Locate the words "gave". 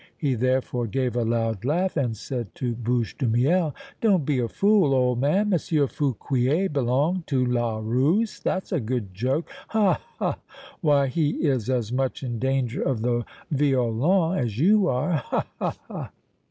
0.87-1.15